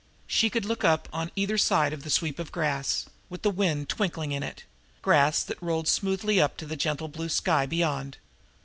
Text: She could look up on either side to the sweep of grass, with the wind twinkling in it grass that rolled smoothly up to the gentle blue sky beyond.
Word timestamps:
She 0.25 0.49
could 0.49 0.65
look 0.65 0.83
up 0.83 1.07
on 1.13 1.29
either 1.35 1.59
side 1.59 1.91
to 1.91 1.97
the 1.97 2.09
sweep 2.09 2.39
of 2.39 2.51
grass, 2.51 3.05
with 3.29 3.43
the 3.43 3.51
wind 3.51 3.87
twinkling 3.87 4.31
in 4.31 4.41
it 4.41 4.63
grass 5.03 5.43
that 5.43 5.61
rolled 5.61 5.87
smoothly 5.87 6.41
up 6.41 6.57
to 6.57 6.65
the 6.65 6.75
gentle 6.75 7.07
blue 7.07 7.29
sky 7.29 7.67
beyond. 7.67 8.17